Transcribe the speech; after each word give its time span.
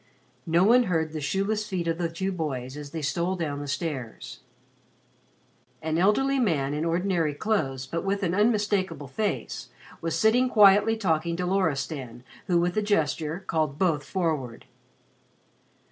No 0.47 0.63
one 0.63 0.85
heard 0.85 1.11
the 1.13 1.21
shoeless 1.21 1.67
feet 1.67 1.87
of 1.87 1.99
the 1.99 2.09
two 2.09 2.31
boys 2.31 2.75
as 2.75 2.89
they 2.89 3.03
stole 3.03 3.35
down 3.35 3.59
the 3.59 3.67
stairs. 3.67 4.39
An 5.79 5.99
elderly 5.99 6.39
man 6.39 6.73
in 6.73 6.83
ordinary 6.83 7.35
clothes, 7.35 7.85
but 7.85 8.03
with 8.03 8.23
an 8.23 8.33
unmistakable 8.33 9.05
face, 9.07 9.69
was 10.01 10.17
sitting 10.17 10.49
quietly 10.49 10.97
talking 10.97 11.35
to 11.35 11.45
Loristan 11.45 12.23
who 12.47 12.59
with 12.59 12.75
a 12.77 12.81
gesture 12.81 13.43
called 13.45 13.77
both 13.77 14.03
forward. 14.03 14.65